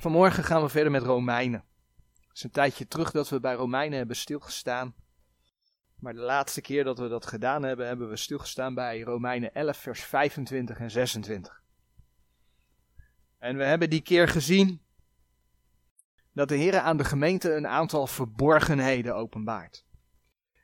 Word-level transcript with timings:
Vanmorgen 0.00 0.44
gaan 0.44 0.62
we 0.62 0.68
verder 0.68 0.90
met 0.90 1.02
Romeinen. 1.02 1.64
Het 2.28 2.36
is 2.36 2.42
een 2.42 2.50
tijdje 2.50 2.88
terug 2.88 3.10
dat 3.10 3.28
we 3.28 3.40
bij 3.40 3.54
Romeinen 3.54 3.98
hebben 3.98 4.16
stilgestaan. 4.16 4.94
Maar 5.96 6.14
de 6.14 6.20
laatste 6.20 6.60
keer 6.60 6.84
dat 6.84 6.98
we 6.98 7.08
dat 7.08 7.26
gedaan 7.26 7.62
hebben, 7.62 7.86
hebben 7.86 8.08
we 8.08 8.16
stilgestaan 8.16 8.74
bij 8.74 9.00
Romeinen 9.00 9.54
11, 9.54 9.76
vers 9.76 10.02
25 10.02 10.78
en 10.78 10.90
26. 10.90 11.62
En 13.38 13.56
we 13.56 13.64
hebben 13.64 13.90
die 13.90 14.00
keer 14.00 14.28
gezien 14.28 14.82
dat 16.32 16.48
de 16.48 16.56
Heer 16.56 16.78
aan 16.78 16.96
de 16.96 17.04
gemeente 17.04 17.54
een 17.54 17.66
aantal 17.66 18.06
verborgenheden 18.06 19.14
openbaart. 19.14 19.84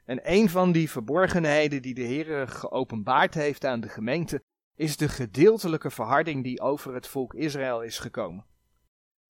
En 0.05 0.21
een 0.33 0.49
van 0.49 0.73
die 0.73 0.91
verborgenheden 0.91 1.83
die 1.83 1.95
de 1.95 2.03
Heer 2.03 2.49
geopenbaard 2.49 3.35
heeft 3.35 3.65
aan 3.65 3.81
de 3.81 3.89
gemeente, 3.89 4.45
is 4.75 4.97
de 4.97 5.09
gedeeltelijke 5.09 5.91
verharding 5.91 6.43
die 6.43 6.61
over 6.61 6.95
het 6.95 7.07
volk 7.07 7.35
Israël 7.35 7.83
is 7.83 7.99
gekomen. 7.99 8.55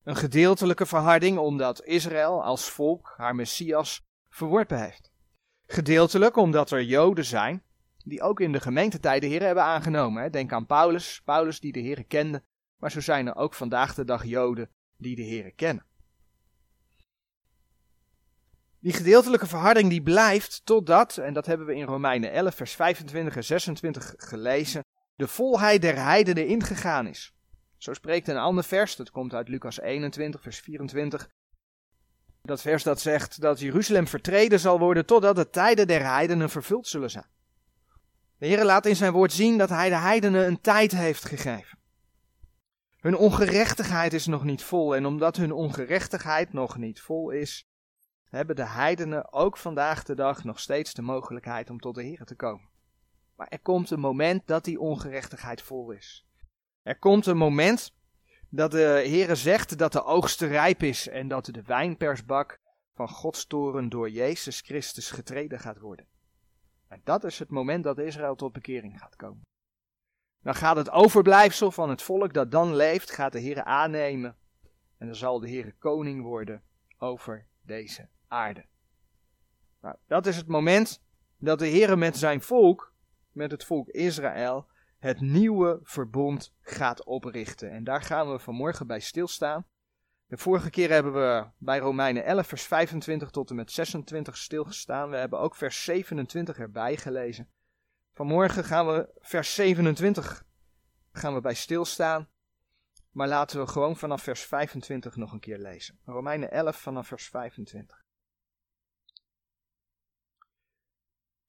Een 0.06 0.16
gedeeltelijke 0.16 0.86
verharding 0.86 1.38
omdat 1.38 1.84
Israël 1.84 2.44
als 2.44 2.70
volk 2.70 3.14
haar 3.16 3.34
Messias 3.34 4.04
verworpen 4.28 4.82
heeft. 4.82 5.12
Gedeeltelijk 5.66 6.36
omdat 6.36 6.70
er 6.70 6.82
Joden 6.82 7.24
zijn 7.24 7.62
die 8.04 8.22
ook 8.22 8.40
in 8.40 8.52
de 8.52 8.60
gemeentetijd 8.60 9.20
de 9.20 9.26
Heer 9.26 9.42
hebben 9.42 9.64
aangenomen. 9.64 10.32
Denk 10.32 10.52
aan 10.52 10.66
Paulus, 10.66 11.22
Paulus 11.24 11.60
die 11.60 11.72
de 11.72 11.80
Heer 11.80 12.04
kende, 12.04 12.42
maar 12.76 12.90
zo 12.90 13.00
zijn 13.00 13.26
er 13.26 13.36
ook 13.36 13.54
vandaag 13.54 13.94
de 13.94 14.04
dag 14.04 14.24
Joden 14.24 14.70
die 14.96 15.16
de 15.16 15.22
Heer 15.22 15.54
kennen. 15.54 15.86
Die 18.80 18.92
gedeeltelijke 18.92 19.46
verharding 19.46 19.90
die 19.90 20.02
blijft 20.02 20.60
totdat, 20.64 21.16
en 21.16 21.34
dat 21.34 21.46
hebben 21.46 21.66
we 21.66 21.74
in 21.74 21.86
Romeinen 21.86 22.32
11 22.32 22.54
vers 22.54 22.72
25 22.72 23.36
en 23.36 23.44
26 23.44 24.14
gelezen, 24.16 24.84
de 25.16 25.28
volheid 25.28 25.82
der 25.82 25.96
heidenen 25.96 26.46
ingegaan 26.46 27.06
is. 27.06 27.35
Zo 27.78 27.94
spreekt 27.94 28.28
een 28.28 28.36
ander 28.36 28.64
vers, 28.64 28.96
dat 28.96 29.10
komt 29.10 29.34
uit 29.34 29.48
Lucas 29.48 29.80
21, 29.80 30.42
vers 30.42 30.58
24. 30.58 31.28
Dat 32.42 32.60
vers 32.60 32.82
dat 32.82 33.00
zegt 33.00 33.40
dat 33.40 33.60
Jeruzalem 33.60 34.06
vertreden 34.06 34.60
zal 34.60 34.78
worden 34.78 35.06
totdat 35.06 35.36
de 35.36 35.50
tijden 35.50 35.86
der 35.86 36.04
heidenen 36.04 36.50
vervuld 36.50 36.86
zullen 36.86 37.10
zijn. 37.10 37.28
De 38.38 38.46
Heer 38.46 38.64
laat 38.64 38.86
in 38.86 38.96
zijn 38.96 39.12
woord 39.12 39.32
zien 39.32 39.58
dat 39.58 39.68
hij 39.68 39.88
de 39.88 39.96
heidenen 39.96 40.46
een 40.46 40.60
tijd 40.60 40.92
heeft 40.92 41.24
gegeven. 41.24 41.78
Hun 42.96 43.16
ongerechtigheid 43.16 44.12
is 44.12 44.26
nog 44.26 44.44
niet 44.44 44.62
vol 44.62 44.96
en 44.96 45.06
omdat 45.06 45.36
hun 45.36 45.52
ongerechtigheid 45.52 46.52
nog 46.52 46.76
niet 46.76 47.00
vol 47.00 47.30
is, 47.30 47.68
hebben 48.24 48.56
de 48.56 48.66
heidenen 48.66 49.32
ook 49.32 49.56
vandaag 49.56 50.02
de 50.02 50.14
dag 50.14 50.44
nog 50.44 50.60
steeds 50.60 50.94
de 50.94 51.02
mogelijkheid 51.02 51.70
om 51.70 51.80
tot 51.80 51.94
de 51.94 52.02
Heer 52.02 52.24
te 52.24 52.34
komen. 52.34 52.68
Maar 53.36 53.48
er 53.48 53.60
komt 53.60 53.90
een 53.90 54.00
moment 54.00 54.46
dat 54.46 54.64
die 54.64 54.80
ongerechtigheid 54.80 55.62
vol 55.62 55.90
is. 55.90 56.25
Er 56.86 56.98
komt 56.98 57.26
een 57.26 57.36
moment 57.36 57.94
dat 58.48 58.70
de 58.70 58.78
Heere 58.78 59.34
zegt 59.34 59.78
dat 59.78 59.92
de 59.92 60.04
oogst 60.04 60.40
rijp 60.40 60.82
is 60.82 61.08
en 61.08 61.28
dat 61.28 61.44
de 61.44 61.62
wijnpersbak 61.62 62.60
van 62.94 63.08
Gods 63.08 63.46
toren 63.46 63.88
door 63.88 64.10
Jezus 64.10 64.60
Christus 64.60 65.10
getreden 65.10 65.60
gaat 65.60 65.78
worden. 65.78 66.06
En 66.88 67.00
dat 67.04 67.24
is 67.24 67.38
het 67.38 67.50
moment 67.50 67.84
dat 67.84 67.98
Israël 67.98 68.34
tot 68.34 68.52
bekering 68.52 68.98
gaat 68.98 69.16
komen. 69.16 69.42
Dan 70.42 70.54
gaat 70.54 70.76
het 70.76 70.90
overblijfsel 70.90 71.70
van 71.70 71.90
het 71.90 72.02
volk 72.02 72.32
dat 72.32 72.50
dan 72.50 72.74
leeft, 72.74 73.10
gaat 73.10 73.32
de 73.32 73.40
Heere 73.40 73.64
aannemen. 73.64 74.36
En 74.98 75.06
dan 75.06 75.16
zal 75.16 75.40
de 75.40 75.48
Heere 75.48 75.74
koning 75.78 76.22
worden 76.22 76.62
over 76.98 77.46
deze 77.62 78.08
aarde. 78.28 78.64
Nou, 79.80 79.96
dat 80.06 80.26
is 80.26 80.36
het 80.36 80.46
moment 80.46 81.02
dat 81.38 81.58
de 81.58 81.68
Heere 81.68 81.96
met 81.96 82.16
zijn 82.16 82.42
volk, 82.42 82.92
met 83.32 83.50
het 83.50 83.64
volk 83.64 83.88
Israël, 83.88 84.66
het 85.06 85.20
nieuwe 85.20 85.80
verbond 85.82 86.54
gaat 86.60 87.04
oprichten. 87.04 87.70
En 87.70 87.84
daar 87.84 88.02
gaan 88.02 88.30
we 88.30 88.38
vanmorgen 88.38 88.86
bij 88.86 89.00
stilstaan. 89.00 89.66
De 90.26 90.36
vorige 90.36 90.70
keer 90.70 90.90
hebben 90.90 91.12
we 91.12 91.46
bij 91.58 91.78
Romeinen 91.78 92.24
11, 92.24 92.46
vers 92.46 92.62
25 92.62 93.30
tot 93.30 93.50
en 93.50 93.56
met 93.56 93.72
26 93.72 94.36
stilgestaan. 94.36 95.10
We 95.10 95.16
hebben 95.16 95.38
ook 95.38 95.54
vers 95.54 95.84
27 95.84 96.58
erbij 96.58 96.96
gelezen. 96.96 97.50
Vanmorgen 98.12 98.64
gaan 98.64 98.86
we 98.86 99.10
vers 99.20 99.54
27 99.54 100.44
gaan 101.12 101.34
we 101.34 101.40
bij 101.40 101.54
stilstaan. 101.54 102.28
Maar 103.10 103.28
laten 103.28 103.60
we 103.60 103.66
gewoon 103.66 103.96
vanaf 103.96 104.22
vers 104.22 104.42
25 104.42 105.16
nog 105.16 105.32
een 105.32 105.40
keer 105.40 105.58
lezen. 105.58 105.98
Romeinen 106.04 106.50
11 106.50 106.76
vanaf 106.76 107.06
vers 107.06 107.28
25. 107.28 108.05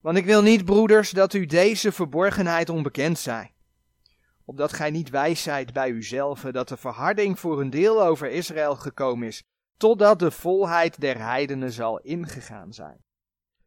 Want 0.00 0.16
ik 0.16 0.24
wil 0.24 0.42
niet, 0.42 0.64
broeders, 0.64 1.10
dat 1.10 1.32
u 1.32 1.46
deze 1.46 1.92
verborgenheid 1.92 2.68
onbekend 2.68 3.18
zij. 3.18 3.54
Opdat 4.44 4.72
gij 4.72 4.90
niet 4.90 5.10
wijs 5.10 5.42
zijt 5.42 5.72
bij 5.72 5.90
uzelf 5.90 6.40
dat 6.40 6.68
de 6.68 6.76
verharding 6.76 7.38
voor 7.38 7.60
een 7.60 7.70
deel 7.70 8.02
over 8.02 8.30
Israël 8.30 8.76
gekomen 8.76 9.26
is, 9.26 9.44
totdat 9.76 10.18
de 10.18 10.30
volheid 10.30 11.00
der 11.00 11.18
heidenen 11.18 11.72
zal 11.72 11.98
ingegaan 11.98 12.72
zijn. 12.72 13.04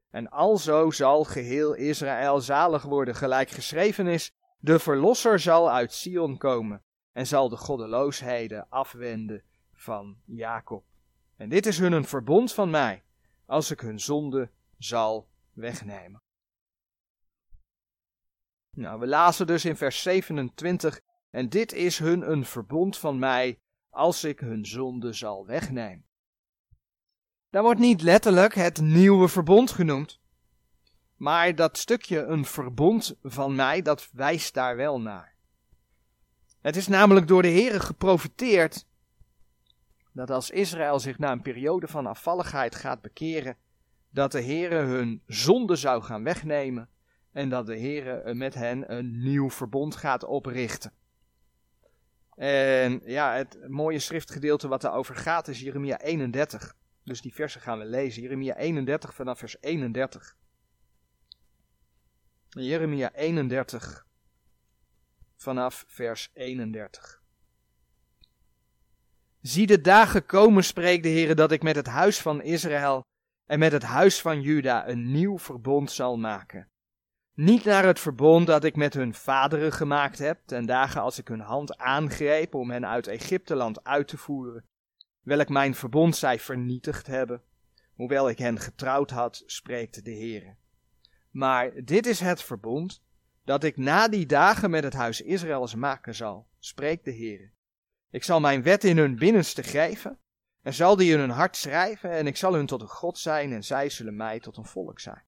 En 0.09 0.29
alzo 0.29 0.91
zal 0.91 1.23
geheel 1.23 1.73
Israël 1.73 2.41
zalig 2.41 2.83
worden, 2.83 3.15
gelijk 3.15 3.49
geschreven 3.49 4.07
is, 4.07 4.31
de 4.59 4.79
verlosser 4.79 5.39
zal 5.39 5.71
uit 5.71 5.93
Sion 5.93 6.37
komen 6.37 6.83
en 7.11 7.27
zal 7.27 7.49
de 7.49 7.57
goddeloosheden 7.57 8.65
afwenden 8.69 9.43
van 9.73 10.17
Jacob. 10.25 10.83
En 11.37 11.49
dit 11.49 11.65
is 11.65 11.79
hun 11.79 11.91
een 11.91 12.05
verbond 12.05 12.53
van 12.53 12.69
mij, 12.69 13.03
als 13.45 13.71
ik 13.71 13.79
hun 13.79 13.99
zonde 13.99 14.49
zal 14.77 15.29
wegnemen. 15.53 16.22
Nou, 18.75 19.00
we 19.00 19.07
lazen 19.07 19.47
dus 19.47 19.66
in 19.66 19.75
vers 19.75 20.01
27, 20.01 21.00
en 21.29 21.50
dit 21.50 21.73
is 21.73 21.97
hun 21.97 22.31
een 22.31 22.45
verbond 22.45 22.97
van 22.97 23.19
mij, 23.19 23.59
als 23.90 24.23
ik 24.23 24.40
hun 24.40 24.66
zonde 24.66 25.13
zal 25.13 25.45
wegnemen. 25.45 26.06
Daar 27.50 27.63
wordt 27.63 27.79
niet 27.79 28.01
letterlijk 28.01 28.53
het 28.53 28.81
nieuwe 28.81 29.28
verbond 29.28 29.72
genoemd, 29.72 30.19
maar 31.16 31.56
dat 31.56 31.78
stukje 31.78 32.23
een 32.23 32.45
verbond 32.45 33.16
van 33.22 33.56
mij, 33.56 33.81
dat 33.81 34.09
wijst 34.11 34.53
daar 34.53 34.75
wel 34.75 35.01
naar. 35.01 35.35
Het 36.61 36.75
is 36.75 36.88
namelijk 36.88 37.28
door 37.28 37.41
de 37.41 37.51
Heere 37.51 37.79
geprofiteerd 37.79 38.85
dat 40.13 40.29
als 40.29 40.50
Israël 40.50 41.00
zich 41.00 41.17
na 41.17 41.31
een 41.31 41.41
periode 41.41 41.88
van 41.88 42.06
afvalligheid 42.06 42.75
gaat 42.75 43.01
bekeren, 43.01 43.57
dat 44.11 44.31
de 44.31 44.44
Heere 44.44 44.75
hun 44.75 45.23
zonde 45.25 45.75
zou 45.75 46.03
gaan 46.03 46.23
wegnemen 46.23 46.89
en 47.31 47.49
dat 47.49 47.66
de 47.66 47.79
Heere 47.79 48.33
met 48.33 48.53
hen 48.53 48.94
een 48.94 49.23
nieuw 49.23 49.49
verbond 49.49 49.95
gaat 49.95 50.23
oprichten. 50.23 50.94
En 52.35 53.01
ja, 53.05 53.33
het 53.33 53.57
mooie 53.67 53.99
schriftgedeelte 53.99 54.67
wat 54.67 54.81
daarover 54.81 55.16
gaat 55.16 55.47
is 55.47 55.59
Jeremia 55.59 55.99
31. 55.99 56.75
Dus 57.03 57.22
die 57.22 57.33
versen 57.33 57.61
gaan 57.61 57.79
we 57.79 57.85
lezen. 57.85 58.22
Jeremia 58.22 58.55
31 58.55 59.13
vanaf 59.13 59.39
vers 59.39 59.57
31. 59.59 60.35
Jeremia 62.49 63.13
31 63.13 64.05
vanaf 65.35 65.85
vers 65.88 66.29
31. 66.33 67.22
Zie 69.41 69.67
de 69.67 69.81
dagen 69.81 70.25
komen, 70.25 70.63
spreekt 70.63 71.03
de 71.03 71.09
Heer, 71.09 71.35
dat 71.35 71.51
ik 71.51 71.63
met 71.63 71.75
het 71.75 71.88
huis 71.88 72.22
van 72.22 72.41
Israël 72.41 73.03
en 73.51 73.59
met 73.59 73.72
het 73.72 73.84
huis 73.84 74.22
van 74.22 74.41
Juda 74.41 74.88
een 74.88 75.12
nieuw 75.12 75.39
verbond 75.39 75.91
zal 75.91 76.17
maken. 76.17 76.67
Niet 77.34 77.63
naar 77.63 77.85
het 77.85 78.00
verbond 78.00 78.47
dat 78.47 78.63
ik 78.63 78.75
met 78.75 78.94
hun 78.94 79.13
vaderen 79.13 79.72
gemaakt 79.72 80.19
heb, 80.19 80.39
ten 80.45 80.66
dagen 80.66 81.01
als 81.01 81.17
ik 81.17 81.28
hun 81.28 81.39
hand 81.39 81.78
aangreep 81.78 82.56
om 82.56 82.72
hen 82.72 82.88
uit 82.88 83.07
Egypteland 83.07 83.84
uit 83.84 84.07
te 84.07 84.17
voeren, 84.17 84.66
welk 85.22 85.50
mijn 85.50 85.75
verbond 85.75 86.16
zij 86.16 86.40
vernietigd 86.40 87.07
hebben, 87.07 87.41
hoewel 87.94 88.29
ik 88.29 88.38
hen 88.38 88.59
getrouwd 88.59 89.09
had, 89.09 89.44
spreekt 89.45 90.06
de 90.06 90.11
Heer. 90.11 90.57
Maar 91.31 91.84
dit 91.84 92.06
is 92.06 92.19
het 92.19 92.44
verbond 92.44 93.03
dat 93.44 93.63
ik 93.63 93.78
na 93.78 94.07
die 94.07 94.25
dagen 94.25 94.69
met 94.69 94.84
het 94.84 94.94
huis 94.94 95.22
Israëls 95.22 95.75
maken 95.75 96.16
zal, 96.16 96.47
spreekt 96.59 97.06
de 97.06 97.11
Heer. 97.11 97.53
Ik 98.09 98.23
zal 98.23 98.40
mijn 98.40 98.63
wet 98.63 98.84
in 98.84 98.97
hun 98.97 99.16
binnenste 99.16 99.64
geven, 99.64 100.20
en 100.61 100.73
zal 100.73 100.96
die 100.96 101.13
in 101.13 101.19
hun 101.19 101.29
hart 101.29 101.55
schrijven, 101.58 102.11
en 102.11 102.28
ik 102.28 102.37
zal 102.37 102.53
hun 102.53 102.66
tot 102.66 102.81
een 102.81 102.87
God 102.87 103.17
zijn, 103.17 103.53
en 103.53 103.63
zij 103.63 103.90
zullen 103.90 104.16
mij 104.16 104.40
tot 104.40 104.58
een 104.58 104.66
volk 104.66 104.99
zijn. 104.99 105.23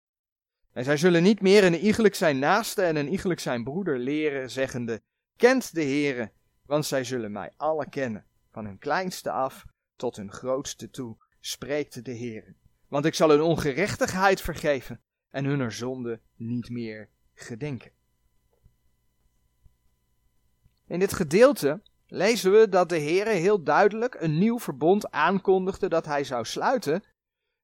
En 0.72 0.84
zij 0.84 0.98
zullen 0.98 1.24
niet 1.24 1.42
meer 1.42 1.64
een 1.64 1.86
iegelijk 1.86 2.16
zijn 2.16 2.40
naaste 2.40 2.82
en 2.82 2.96
een 2.96 3.12
iegelijk 3.12 3.40
zijn 3.40 3.64
broeder 3.64 4.00
leren, 4.00 4.52
zeggende, 4.52 5.02
kent 5.36 5.74
de 5.74 5.82
Heere, 5.84 6.32
want 6.66 6.86
zij 6.86 7.04
zullen 7.04 7.32
mij 7.32 7.54
alle 7.58 7.90
kennen, 7.90 8.26
van 8.52 8.66
hun 8.66 8.78
kleinste 8.78 9.32
af 9.32 9.66
tot 9.96 10.16
hun 10.16 10.32
grootste 10.32 10.90
toe, 10.90 11.18
spreekt 11.40 12.06
de 12.06 12.18
Heere. 12.18 12.56
Want 12.88 13.06
ik 13.06 13.14
zal 13.14 13.30
hun 13.30 13.42
ongerechtigheid 13.42 14.42
vergeven 14.42 15.02
en 15.30 15.46
hun 15.46 15.72
zonde 15.72 16.22
niet 16.36 16.70
meer 16.70 17.10
gedenken. 17.34 17.92
In 20.88 21.00
dit 21.00 21.14
gedeelte 21.14 21.82
lezen 22.14 22.52
we 22.52 22.70
dat 22.70 22.90
de 22.90 23.00
Heere 23.00 23.30
heel 23.30 23.64
duidelijk 23.64 24.16
een 24.20 24.38
nieuw 24.38 24.60
verbond 24.60 25.12
aankondigde 25.12 25.90
dat 25.90 26.06
hij 26.06 26.24
zou 26.24 26.46
sluiten 26.46 27.04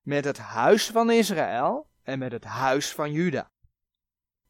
met 0.01 0.25
het 0.25 0.37
huis 0.37 0.87
van 0.87 1.11
Israël 1.11 1.89
en 2.03 2.19
met 2.19 2.31
het 2.31 2.43
huis 2.43 2.93
van 2.93 3.11
Juda. 3.11 3.51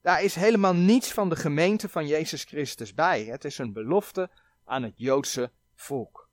Daar 0.02 0.24
is 0.24 0.36
helemaal 0.36 0.74
niets 0.74 1.14
van 1.14 1.30
de 1.30 1.36
gemeente 1.36 1.90
van 1.90 2.08
Jezus 2.08 2.44
Christus 2.44 2.94
bij. 2.94 3.24
Het 3.24 3.46
is 3.46 3.58
een 3.58 3.74
belofte 3.74 4.30
aan 4.66 4.84
het 4.84 4.94
Joodse 4.96 5.52
volk. 5.76 6.30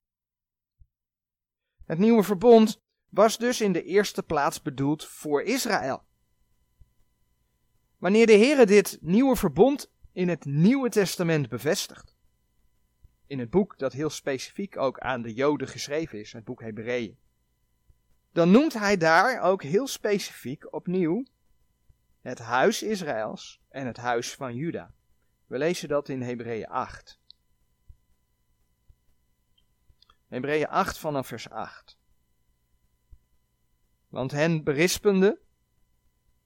Het 1.85 1.99
nieuwe 1.99 2.23
verbond 2.23 2.81
was 3.09 3.39
dus 3.39 3.61
in 3.61 3.73
de 3.73 3.83
eerste 3.83 4.23
plaats 4.23 4.63
bedoeld 4.63 5.05
voor 5.05 5.43
Israël. 5.43 6.03
Wanneer 7.99 8.27
de 8.27 8.37
Heere 8.37 8.67
dit 8.67 8.99
nieuwe 9.01 9.37
verbond 9.37 9.93
in 10.13 10.29
het 10.29 10.45
Nieuwe 10.45 10.89
Testament 10.89 11.49
bevestigt, 11.49 12.16
in 13.27 13.39
het 13.39 13.51
boek 13.51 13.79
dat 13.79 13.93
heel 13.93 14.11
specifiek 14.11 14.77
ook 14.77 14.99
aan 14.99 15.23
de 15.23 15.35
Joden 15.35 15.69
geschreven 15.69 16.21
is, 16.21 16.33
het 16.33 16.45
boek 16.45 16.61
Hebreeën, 16.61 17.19
dan 18.33 18.51
noemt 18.51 18.73
hij 18.73 18.97
daar 18.97 19.41
ook 19.41 19.63
heel 19.63 19.87
specifiek 19.87 20.73
opnieuw 20.73 21.25
het 22.21 22.39
huis 22.39 22.83
Israëls 22.83 23.61
en 23.69 23.87
het 23.87 23.97
huis 23.97 24.35
van 24.35 24.55
Juda. 24.55 24.93
We 25.47 25.59
lezen 25.59 25.89
dat 25.89 26.09
in 26.09 26.23
Hebreeën 26.23 26.67
8. 26.67 27.19
Hebreeën 30.29 30.69
8 30.69 30.99
vanaf 30.99 31.27
vers 31.27 31.51
8. 31.51 31.99
Want 34.09 34.31
hen 34.31 34.65
berispende, 34.65 35.39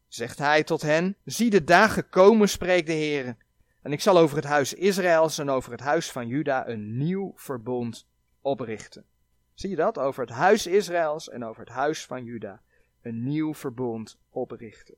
zegt 0.09 0.39
hij 0.39 0.65
tot 0.65 0.83
hen, 0.83 1.17
zie 1.25 1.51
de 1.51 1.65
dagen 1.65 2.09
komen, 2.09 2.49
spreekt 2.49 2.87
de 2.87 2.93
Heer. 2.93 3.37
En 3.83 3.93
ik 3.93 4.01
zal 4.01 4.19
over 4.19 4.37
het 4.37 4.45
huis 4.45 4.75
Israëls 4.75 5.39
en 5.39 5.51
over 5.51 5.71
het 5.71 5.81
huis 5.81 6.11
van 6.11 6.27
Juda 6.27 6.69
een 6.69 6.97
nieuw 6.97 7.33
verbond 7.37 8.07
oprichten. 8.41 9.05
Zie 9.55 9.71
je 9.71 9.77
dat? 9.77 9.99
Over 9.99 10.21
het 10.21 10.33
huis 10.33 10.67
Israëls 10.67 11.29
en 11.29 11.45
over 11.45 11.61
het 11.61 11.73
huis 11.73 12.07
van 12.07 12.25
Juda 12.25 12.63
een 13.03 13.25
nieuw 13.25 13.55
verbond 13.55 14.19
oprichten. 14.31 14.97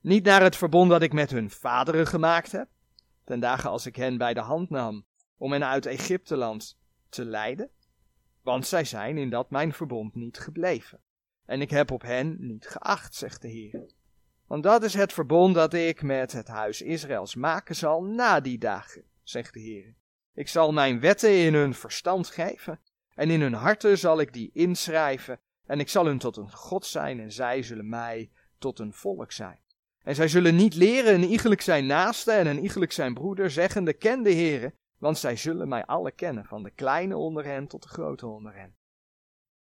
Niet 0.00 0.24
naar 0.24 0.42
het 0.42 0.56
verbond 0.56 0.90
dat 0.90 1.02
ik 1.02 1.12
met 1.12 1.30
hun 1.30 1.50
vaderen 1.50 2.06
gemaakt 2.06 2.52
heb, 2.52 2.68
ten 3.24 3.40
dagen 3.40 3.70
als 3.70 3.86
ik 3.86 3.96
hen 3.96 4.18
bij 4.18 4.34
de 4.34 4.40
hand 4.40 4.70
nam 4.70 5.04
om 5.36 5.52
hen 5.52 5.64
uit 5.64 5.86
Egypteland 5.86 6.78
te 7.08 7.24
leiden, 7.24 7.70
want 8.42 8.66
zij 8.66 8.84
zijn 8.84 9.18
in 9.18 9.30
dat 9.30 9.50
mijn 9.50 9.72
verbond 9.72 10.14
niet 10.14 10.38
gebleven. 10.38 11.00
En 11.44 11.60
ik 11.60 11.70
heb 11.70 11.90
op 11.90 12.02
hen 12.02 12.36
niet 12.38 12.66
geacht, 12.66 13.14
zegt 13.14 13.42
de 13.42 13.48
Heer. 13.48 13.90
Want 14.50 14.62
dat 14.62 14.82
is 14.82 14.94
het 14.94 15.12
verbond 15.12 15.54
dat 15.54 15.74
ik 15.74 16.02
met 16.02 16.32
het 16.32 16.48
huis 16.48 16.82
Israëls 16.82 17.34
maken 17.34 17.76
zal 17.76 18.02
na 18.02 18.40
die 18.40 18.58
dagen, 18.58 19.04
zegt 19.22 19.54
de 19.54 19.60
Heer. 19.60 19.94
Ik 20.34 20.48
zal 20.48 20.72
mijn 20.72 21.00
wetten 21.00 21.38
in 21.38 21.54
hun 21.54 21.74
verstand 21.74 22.26
geven, 22.26 22.80
en 23.14 23.30
in 23.30 23.40
hun 23.40 23.52
harten 23.52 23.98
zal 23.98 24.20
ik 24.20 24.32
die 24.32 24.50
inschrijven, 24.52 25.40
en 25.66 25.80
ik 25.80 25.88
zal 25.88 26.06
hun 26.06 26.18
tot 26.18 26.36
een 26.36 26.52
God 26.52 26.86
zijn, 26.86 27.20
en 27.20 27.32
zij 27.32 27.62
zullen 27.62 27.88
mij 27.88 28.30
tot 28.58 28.78
een 28.78 28.92
volk 28.92 29.32
zijn. 29.32 29.58
En 30.02 30.14
zij 30.14 30.28
zullen 30.28 30.56
niet 30.56 30.74
leren 30.74 31.14
een 31.14 31.28
iegelijk 31.28 31.60
zijn 31.60 31.86
naaste 31.86 32.32
en 32.32 32.46
een 32.46 32.62
iegelijk 32.62 32.92
zijn 32.92 33.14
broeder, 33.14 33.50
zeggende, 33.50 33.92
ken 33.92 34.22
de 34.22 34.34
Heere, 34.34 34.74
want 34.98 35.18
zij 35.18 35.36
zullen 35.36 35.68
mij 35.68 35.84
alle 35.84 36.10
kennen, 36.10 36.44
van 36.44 36.62
de 36.62 36.70
kleine 36.70 37.16
onder 37.16 37.44
hen 37.44 37.66
tot 37.66 37.82
de 37.82 37.88
grote 37.88 38.26
onder 38.26 38.54
hen. 38.54 38.74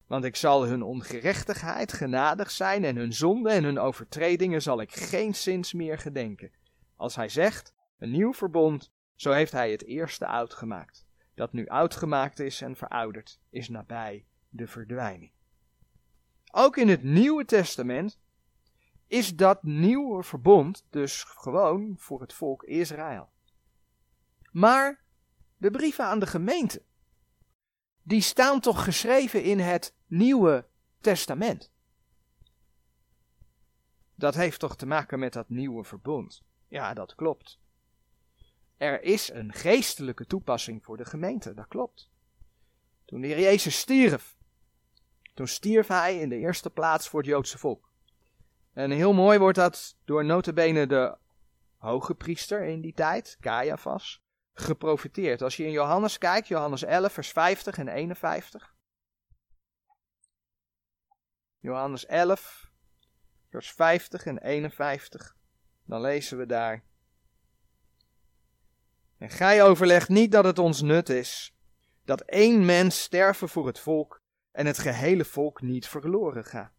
Want 0.07 0.25
ik 0.25 0.37
zal 0.37 0.67
hun 0.67 0.83
ongerechtigheid 0.83 1.93
genadig 1.93 2.51
zijn 2.51 2.85
en 2.85 2.97
hun 2.97 3.13
zonde 3.13 3.51
en 3.51 3.65
hun 3.65 3.79
overtredingen 3.79 4.63
zal 4.63 4.81
ik 4.81 4.93
geen 4.93 5.35
zins 5.35 5.73
meer 5.73 5.99
gedenken. 5.99 6.51
Als 6.97 7.17
hij 7.17 7.29
zegt, 7.29 7.75
een 7.99 8.11
nieuw 8.11 8.33
verbond, 8.33 8.91
zo 9.15 9.33
heeft 9.33 9.53
hij 9.53 9.71
het 9.71 9.85
eerste 9.85 10.27
oud 10.27 10.55
gemaakt. 10.55 11.07
Dat 11.35 11.53
nu 11.53 11.67
oud 11.67 11.97
gemaakt 11.97 12.39
is 12.39 12.61
en 12.61 12.77
verouderd, 12.77 13.41
is 13.51 13.69
nabij 13.69 14.27
de 14.49 14.67
verdwijning. 14.67 15.31
Ook 16.53 16.77
in 16.77 16.89
het 16.89 17.03
Nieuwe 17.03 17.45
Testament 17.45 18.19
is 19.07 19.37
dat 19.37 19.63
nieuwe 19.63 20.23
verbond 20.23 20.87
dus 20.91 21.25
gewoon 21.25 21.95
voor 21.99 22.21
het 22.21 22.33
volk 22.33 22.63
Israël. 22.63 23.31
Maar 24.53 25.05
de 25.57 25.71
brieven 25.71 26.05
aan 26.05 26.19
de 26.19 26.27
gemeente, 26.27 26.83
die 28.03 28.21
staan 28.21 28.61
toch 28.61 28.85
geschreven 28.85 29.43
in 29.43 29.59
het 29.59 29.95
Nieuwe 30.07 30.67
Testament. 31.01 31.71
Dat 34.15 34.35
heeft 34.35 34.61
toch 34.61 34.77
te 34.77 34.87
maken 34.87 35.19
met 35.19 35.33
dat 35.33 35.49
nieuwe 35.49 35.85
verbond? 35.85 36.43
Ja, 36.69 36.95
dat 36.95 37.15
klopt. 37.15 37.59
Er 38.77 39.03
is 39.03 39.31
een 39.33 39.53
geestelijke 39.53 40.27
toepassing 40.27 40.85
voor 40.85 40.97
de 40.97 41.05
gemeente, 41.05 41.55
dat 41.55 41.69
klopt. 41.69 42.11
Toen 43.05 43.21
de 43.21 43.27
Heer 43.27 43.41
Jezus 43.41 43.79
stierf, 43.79 44.37
toen 45.35 45.47
stierf 45.47 45.87
hij 45.87 46.19
in 46.19 46.29
de 46.29 46.37
eerste 46.37 46.71
plaats 46.71 47.09
voor 47.09 47.21
het 47.21 47.29
Joodse 47.29 47.59
volk. 47.59 47.91
En 48.73 48.91
heel 48.91 49.13
mooi 49.13 49.39
wordt 49.39 49.59
dat 49.59 49.97
door 50.05 50.25
notabene 50.25 50.87
de 50.87 51.17
hoge 51.77 52.15
priester 52.15 52.65
in 52.65 52.81
die 52.81 52.95
tijd, 52.95 53.37
Caiaphas, 53.41 54.23
geprofiteerd. 54.55 55.43
Als 55.43 55.57
je 55.57 55.65
in 55.65 55.71
Johannes 55.71 56.19
kijkt, 56.19 56.49
Johannes 56.49 56.83
11, 56.83 57.13
vers 57.13 57.31
50 57.31 57.79
en 57.79 57.89
51. 57.89 58.76
Johannes 61.59 62.07
11, 62.07 62.71
vers 63.51 63.73
50 63.73 64.27
en 64.27 64.39
51. 64.39 65.37
Dan 65.85 66.01
lezen 66.01 66.39
we 66.39 66.47
daar. 66.47 66.85
En 69.19 69.31
gij 69.31 69.63
overlegt 69.63 70.09
niet 70.09 70.33
dat 70.33 70.45
het 70.45 70.59
ons 70.59 70.83
nut 70.83 71.09
is 71.09 71.57
dat 72.07 72.21
één 72.21 72.65
mens 72.65 73.03
sterven 73.03 73.49
voor 73.49 73.67
het 73.67 73.79
volk 73.79 74.23
en 74.53 74.67
het 74.67 74.79
gehele 74.79 75.25
volk 75.25 75.61
niet 75.61 75.89
verloren 75.89 76.45
gaat. 76.45 76.73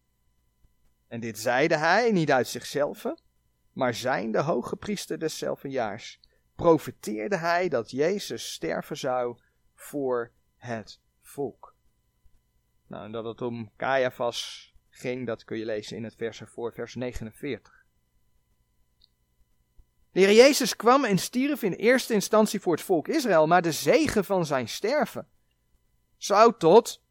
En 1.08 1.20
dit 1.20 1.38
zeide 1.38 1.76
hij 1.76 2.12
niet 2.12 2.30
uit 2.30 2.48
zichzelf, 2.48 3.04
maar 3.72 3.94
zijn 3.94 4.32
de 4.32 4.40
hoge 4.40 4.76
priester 4.76 5.18
deszelfde 5.18 5.68
jaars, 5.68 6.20
profeteerde 6.54 7.36
hij 7.36 7.68
dat 7.68 7.90
Jezus 7.90 8.52
sterven 8.52 8.96
zou 8.96 9.38
voor 9.74 10.32
het 10.56 11.00
volk. 11.20 11.76
Nou, 12.88 13.04
en 13.04 13.12
dat 13.12 13.24
het 13.24 13.42
om 13.42 13.70
Caiaphas 13.76 14.72
ging, 14.90 15.26
dat 15.26 15.44
kun 15.44 15.58
je 15.58 15.64
lezen 15.64 15.96
in 15.96 16.04
het 16.04 16.14
vers 16.14 16.40
ervoor, 16.40 16.72
vers 16.72 16.94
49. 16.94 17.84
De 20.12 20.20
Heer 20.20 20.32
Jezus 20.32 20.76
kwam 20.76 21.04
en 21.04 21.18
stierf 21.18 21.62
in 21.62 21.72
eerste 21.72 22.14
instantie 22.14 22.60
voor 22.60 22.72
het 22.72 22.84
volk 22.84 23.08
Israël, 23.08 23.46
maar 23.46 23.62
de 23.62 23.72
zegen 23.72 24.24
van 24.24 24.46
zijn 24.46 24.68
sterven 24.68 25.28
zou 26.16 26.54
tot 26.58 27.02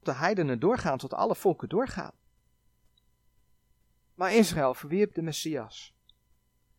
de 0.00 0.12
heidenen 0.12 0.58
doorgaan, 0.58 0.98
tot 0.98 1.14
alle 1.14 1.34
volken 1.34 1.68
doorgaan. 1.68 2.12
Maar 4.14 4.34
Israël 4.34 4.74
verwierp 4.74 5.14
de 5.14 5.22
Messias. 5.22 5.94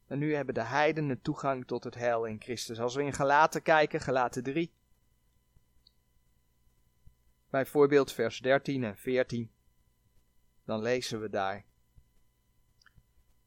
En 0.08 0.20
nu 0.20 0.36
hebben 0.36 0.54
de 0.54 0.64
heidenen 0.64 1.22
toegang 1.22 1.68
tot 1.68 1.84
het 1.84 1.96
heil 1.96 2.26
in 2.26 2.42
Christus. 2.42 2.80
Als 2.80 2.96
we 2.96 3.04
in 3.04 3.14
Galaten 3.14 3.62
kijken, 3.62 4.02
Galaten 4.02 4.44
3. 4.44 4.74
Bijvoorbeeld 7.52 8.12
vers 8.12 8.40
13 8.40 8.84
en 8.84 8.98
14. 8.98 9.52
Dan 10.66 10.82
lezen 10.82 11.22
we 11.22 11.30
daar. 11.30 11.66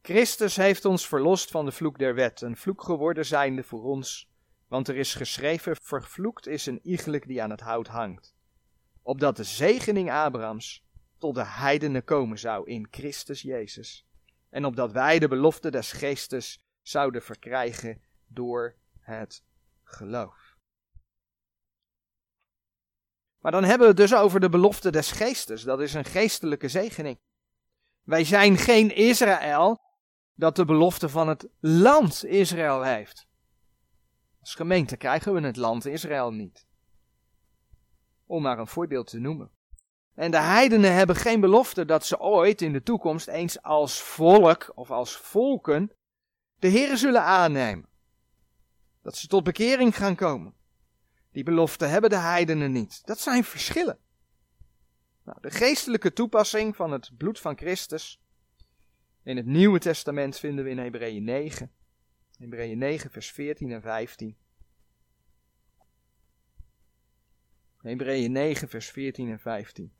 Christus 0.01 0.55
heeft 0.55 0.85
ons 0.85 1.07
verlost 1.07 1.51
van 1.51 1.65
de 1.65 1.71
vloek 1.71 1.97
der 1.97 2.15
wet, 2.15 2.41
een 2.41 2.57
vloek 2.57 2.83
geworden 2.83 3.25
zijnde 3.25 3.63
voor 3.63 3.83
ons. 3.83 4.29
Want 4.67 4.87
er 4.87 4.95
is 4.95 5.13
geschreven, 5.13 5.75
vervloekt 5.81 6.47
is 6.47 6.65
een 6.65 6.79
iegelijk 6.83 7.27
die 7.27 7.41
aan 7.41 7.49
het 7.49 7.59
hout 7.59 7.87
hangt. 7.87 8.35
Opdat 9.01 9.35
de 9.35 9.43
zegening 9.43 10.11
Abrahams 10.11 10.85
tot 11.17 11.35
de 11.35 11.45
heidenen 11.45 12.03
komen 12.03 12.39
zou 12.39 12.69
in 12.69 12.87
Christus 12.91 13.41
Jezus. 13.41 14.07
En 14.49 14.65
opdat 14.65 14.91
wij 14.91 15.19
de 15.19 15.27
belofte 15.27 15.71
des 15.71 15.91
geestes 15.91 16.63
zouden 16.81 17.21
verkrijgen 17.21 18.01
door 18.27 18.75
het 18.99 19.43
geloof. 19.83 20.44
Maar 23.45 23.53
dan 23.53 23.63
hebben 23.63 23.87
we 23.87 24.01
het 24.01 24.09
dus 24.09 24.19
over 24.19 24.39
de 24.39 24.49
belofte 24.49 24.91
des 24.91 25.11
geestes. 25.11 25.63
Dat 25.63 25.81
is 25.81 25.93
een 25.93 26.05
geestelijke 26.05 26.67
zegening. 26.67 27.19
Wij 28.03 28.23
zijn 28.23 28.57
geen 28.57 28.95
Israël 28.95 29.81
dat 30.33 30.55
de 30.55 30.65
belofte 30.65 31.09
van 31.09 31.27
het 31.27 31.47
land 31.59 32.25
Israël 32.25 32.81
heeft. 32.81 33.27
Als 34.39 34.55
gemeente 34.55 34.97
krijgen 34.97 35.33
we 35.33 35.41
het 35.41 35.55
land 35.55 35.85
Israël 35.85 36.31
niet. 36.31 36.65
Om 38.25 38.41
maar 38.41 38.59
een 38.59 38.67
voorbeeld 38.67 39.07
te 39.07 39.19
noemen. 39.19 39.51
En 40.13 40.31
de 40.31 40.41
heidenen 40.41 40.93
hebben 40.93 41.15
geen 41.15 41.39
belofte 41.39 41.85
dat 41.85 42.05
ze 42.05 42.19
ooit 42.19 42.61
in 42.61 42.73
de 42.73 42.83
toekomst 42.83 43.27
eens 43.27 43.61
als 43.61 44.01
volk 44.01 44.71
of 44.75 44.91
als 44.91 45.17
volken 45.17 45.91
de 46.59 46.67
Heeren 46.67 46.97
zullen 46.97 47.23
aannemen. 47.23 47.89
Dat 49.01 49.15
ze 49.15 49.27
tot 49.27 49.43
bekering 49.43 49.95
gaan 49.95 50.15
komen. 50.15 50.53
Die 51.35 51.43
belofte 51.43 51.85
hebben 51.85 52.09
de 52.09 52.17
heidenen 52.17 52.71
niet. 52.71 53.05
Dat 53.05 53.19
zijn 53.19 53.43
verschillen. 53.43 53.99
Nou, 55.23 55.37
de 55.41 55.51
geestelijke 55.51 56.13
toepassing 56.13 56.75
van 56.75 56.91
het 56.91 57.17
bloed 57.17 57.39
van 57.39 57.57
Christus 57.57 58.21
in 59.23 59.37
het 59.37 59.45
Nieuwe 59.45 59.79
Testament 59.79 60.37
vinden 60.37 60.65
we 60.65 60.69
in 60.69 60.77
Hebreeën 60.77 61.23
9. 61.23 61.71
Hebreeën 62.37 62.77
9, 62.77 63.11
vers 63.11 63.31
14 63.31 63.71
en 63.71 63.81
15. 63.81 64.37
Hebreeën 67.77 68.31
9, 68.31 68.69
vers 68.69 68.89
14 68.89 69.29
en 69.29 69.39
15. 69.39 69.93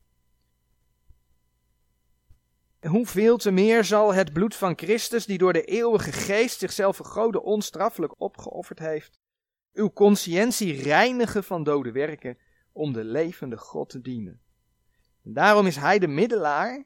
Hoeveel 2.80 3.36
te 3.36 3.50
meer 3.50 3.84
zal 3.84 4.14
het 4.14 4.32
bloed 4.32 4.54
van 4.54 4.78
Christus, 4.78 5.26
die 5.26 5.38
door 5.38 5.52
de 5.52 5.64
eeuwige 5.64 6.12
geest 6.12 6.58
zichzelf 6.58 6.96
vergroten 6.96 7.42
onstraffelijk 7.42 8.20
opgeofferd 8.20 8.78
heeft, 8.78 9.20
uw 9.76 9.92
conscientie 9.92 10.82
reinigen 10.82 11.44
van 11.44 11.62
dode 11.62 11.92
werken 11.92 12.38
om 12.72 12.92
de 12.92 13.04
levende 13.04 13.56
God 13.56 13.88
te 13.88 14.00
dienen. 14.00 14.40
Daarom 15.22 15.66
is 15.66 15.76
hij 15.76 15.98
de 15.98 16.06
middelaar 16.06 16.84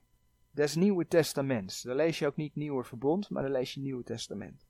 des 0.50 0.74
Nieuwe 0.74 1.06
Testaments. 1.06 1.82
Dan 1.82 1.96
lees 1.96 2.18
je 2.18 2.26
ook 2.26 2.36
niet 2.36 2.54
Nieuwe 2.54 2.84
Verbond, 2.84 3.30
maar 3.30 3.42
dan 3.42 3.52
lees 3.52 3.74
je 3.74 3.80
Nieuwe 3.80 4.02
Testament. 4.02 4.66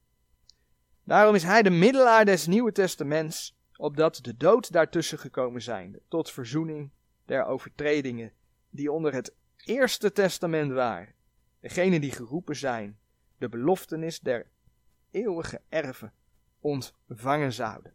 Daarom 1.05 1.35
is 1.35 1.43
hij 1.43 1.63
de 1.63 1.71
middelaar 1.71 2.25
des 2.25 2.47
Nieuwe 2.47 2.73
Testaments, 2.73 3.59
opdat 3.77 4.19
de 4.23 4.37
dood 4.37 4.73
daartussen 4.73 5.19
gekomen 5.19 5.63
zijn, 5.63 6.01
tot 6.09 6.31
verzoening 6.31 6.91
der 7.25 7.45
overtredingen 7.45 8.33
die 8.71 8.93
onder 8.93 9.13
het 9.13 9.35
Eerste 9.57 10.13
Testament 10.13 10.73
waren. 10.73 11.15
Degene 11.61 12.01
die 12.01 12.13
geroepen 12.13 12.57
zijn, 12.57 12.99
de 13.39 13.49
beloftenis 13.49 14.21
der 14.21 14.51
eeuwige 15.11 15.61
erven 15.69 16.13
ontvangen 16.61 17.53
zouden. 17.53 17.95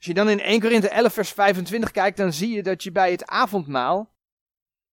Als 0.00 0.08
je 0.08 0.14
dan 0.14 0.28
in 0.28 0.40
1 0.40 0.60
Korinthe 0.60 0.88
11 0.88 1.12
vers 1.12 1.30
25 1.30 1.90
kijkt, 1.90 2.16
dan 2.16 2.32
zie 2.32 2.50
je 2.50 2.62
dat 2.62 2.82
je 2.82 2.92
bij 2.92 3.10
het 3.10 3.26
avondmaal 3.26 4.14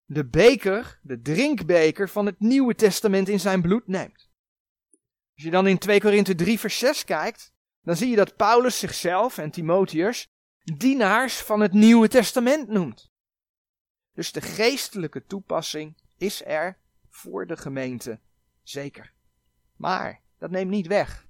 de 0.04 0.26
beker, 0.26 0.98
de 1.02 1.20
drinkbeker 1.20 2.08
van 2.08 2.26
het 2.26 2.40
Nieuwe 2.40 2.74
Testament 2.74 3.28
in 3.28 3.40
zijn 3.40 3.62
bloed 3.62 3.86
neemt. 3.86 4.30
Als 5.34 5.44
je 5.44 5.50
dan 5.50 5.66
in 5.66 5.78
2 5.78 6.00
Korinthe 6.00 6.34
3 6.34 6.58
vers 6.58 6.78
6 6.78 7.04
kijkt, 7.04 7.52
dan 7.82 7.96
zie 7.96 8.08
je 8.08 8.16
dat 8.16 8.36
Paulus 8.36 8.78
zichzelf 8.78 9.38
en 9.38 9.50
Timotheus 9.50 10.28
dienaars 10.76 11.36
van 11.36 11.60
het 11.60 11.72
Nieuwe 11.72 12.08
Testament 12.08 12.68
noemt. 12.68 13.10
Dus 14.12 14.32
de 14.32 14.40
geestelijke 14.40 15.24
toepassing 15.24 15.96
is 16.18 16.44
er 16.44 16.78
voor 17.08 17.46
de 17.46 17.56
gemeente 17.56 18.20
zeker. 18.62 19.12
Maar 19.76 20.20
dat 20.38 20.50
neemt 20.50 20.70
niet 20.70 20.86
weg 20.86 21.27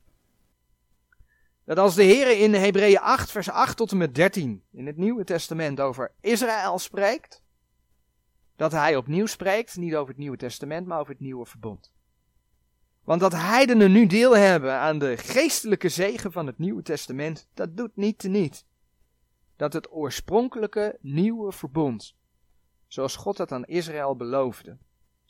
dat 1.69 1.79
als 1.79 1.95
de 1.95 2.03
Heer 2.03 2.41
in 2.41 2.55
Hebreeën 2.55 2.99
8, 2.99 3.31
vers 3.31 3.51
8 3.51 3.77
tot 3.77 3.91
en 3.91 3.97
met 3.97 4.15
13 4.15 4.65
in 4.73 4.87
het 4.87 4.97
Nieuwe 4.97 5.25
Testament 5.25 5.81
over 5.81 6.15
Israël 6.21 6.79
spreekt, 6.79 7.43
dat 8.57 8.73
hij 8.73 8.97
opnieuw 8.97 9.27
spreekt, 9.27 9.77
niet 9.77 9.95
over 9.95 10.09
het 10.09 10.19
Nieuwe 10.19 10.37
Testament, 10.37 10.87
maar 10.87 10.99
over 11.01 11.13
het 11.13 11.21
Nieuwe 11.21 11.47
Verbond. 11.47 11.93
Want 13.05 13.21
dat 13.21 13.33
heidenen 13.33 13.93
nu 13.93 14.07
deel 14.07 14.37
hebben 14.37 14.73
aan 14.73 14.99
de 14.99 15.17
geestelijke 15.17 15.89
zegen 15.89 16.33
van 16.33 16.47
het 16.47 16.59
Nieuwe 16.59 16.83
Testament, 16.83 17.49
dat 17.55 17.77
doet 17.77 17.97
niet 17.97 18.19
te 18.19 18.29
niet. 18.29 18.67
Dat 19.57 19.73
het 19.73 19.93
oorspronkelijke 19.93 20.99
Nieuwe 21.01 21.53
Verbond, 21.53 22.17
zoals 22.87 23.17
God 23.17 23.37
dat 23.37 23.53
aan 23.53 23.65
Israël 23.65 24.17
beloofde, 24.17 24.79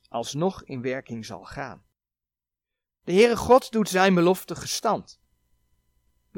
alsnog 0.08 0.64
in 0.64 0.82
werking 0.82 1.26
zal 1.26 1.44
gaan. 1.44 1.82
De 3.02 3.12
Heere 3.12 3.36
God 3.36 3.72
doet 3.72 3.88
zijn 3.88 4.14
belofte 4.14 4.54
gestand. 4.54 5.20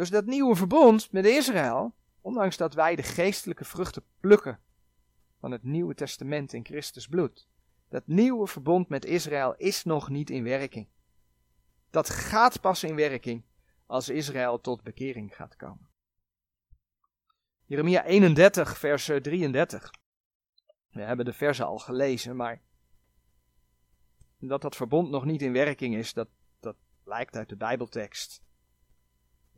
Dus 0.00 0.10
dat 0.10 0.26
nieuwe 0.26 0.56
verbond 0.56 1.12
met 1.12 1.26
Israël, 1.26 1.94
ondanks 2.20 2.56
dat 2.56 2.74
wij 2.74 2.96
de 2.96 3.02
geestelijke 3.02 3.64
vruchten 3.64 4.04
plukken 4.20 4.60
van 5.38 5.50
het 5.50 5.62
Nieuwe 5.62 5.94
Testament 5.94 6.52
in 6.52 6.64
Christus 6.64 7.06
bloed, 7.06 7.48
dat 7.88 8.06
nieuwe 8.06 8.46
verbond 8.46 8.88
met 8.88 9.04
Israël 9.04 9.54
is 9.56 9.84
nog 9.84 10.08
niet 10.08 10.30
in 10.30 10.42
werking. 10.42 10.88
Dat 11.90 12.10
gaat 12.10 12.60
pas 12.60 12.84
in 12.84 12.94
werking 12.94 13.44
als 13.86 14.08
Israël 14.08 14.60
tot 14.60 14.82
bekering 14.82 15.36
gaat 15.36 15.56
komen. 15.56 15.88
Jeremia 17.64 18.04
31, 18.04 18.78
vers 18.78 19.04
33. 19.04 19.90
We 20.90 21.00
hebben 21.00 21.24
de 21.24 21.32
versen 21.32 21.66
al 21.66 21.78
gelezen, 21.78 22.36
maar 22.36 22.62
dat 24.38 24.62
dat 24.62 24.76
verbond 24.76 25.10
nog 25.10 25.24
niet 25.24 25.42
in 25.42 25.52
werking 25.52 25.94
is, 25.94 26.12
dat, 26.12 26.28
dat 26.60 26.76
blijkt 27.02 27.36
uit 27.36 27.48
de 27.48 27.56
Bijbeltekst. 27.56 28.48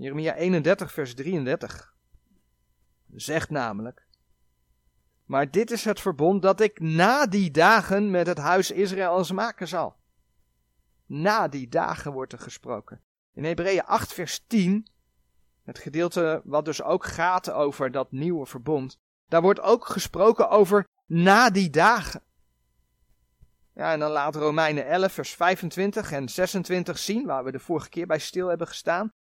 Jeremia 0.03 0.35
31, 0.35 0.93
vers 0.93 1.15
33 1.15 1.95
zegt 3.15 3.51
namelijk: 3.51 4.07
Maar 5.25 5.51
dit 5.51 5.71
is 5.71 5.85
het 5.85 6.01
verbond 6.01 6.43
dat 6.43 6.61
ik 6.61 6.81
na 6.81 7.27
die 7.27 7.51
dagen 7.51 8.11
met 8.11 8.27
het 8.27 8.39
huis 8.39 8.71
Israëls 8.71 9.33
maken 9.33 9.69
zal. 9.69 9.97
Na 11.07 11.49
die 11.49 11.69
dagen 11.69 12.13
wordt 12.13 12.33
er 12.33 12.39
gesproken. 12.39 13.01
In 13.33 13.45
Hebreeën 13.45 13.85
8, 13.85 14.13
vers 14.13 14.45
10, 14.47 14.87
het 15.63 15.79
gedeelte 15.79 16.43
wat 16.45 16.65
dus 16.65 16.83
ook 16.83 17.05
gaat 17.05 17.51
over 17.51 17.91
dat 17.91 18.13
nieuwe 18.13 18.47
verbond, 18.47 18.99
daar 19.29 19.43
wordt 19.43 19.61
ook 19.61 19.87
gesproken 19.87 20.51
over 20.51 20.85
na 21.07 21.51
die 21.51 21.71
dagen. 21.71 22.23
Ja, 23.75 23.93
en 23.93 23.99
dan 23.99 24.11
laat 24.11 24.35
Romeinen 24.35 24.87
11, 24.87 25.13
vers 25.13 25.35
25 25.35 26.13
en 26.13 26.29
26 26.29 26.99
zien, 26.99 27.27
waar 27.27 27.45
we 27.45 27.53
de 27.53 27.59
vorige 27.59 27.89
keer 27.89 28.07
bij 28.07 28.19
stil 28.19 28.49
hebben 28.49 28.67
gestaan 28.67 29.13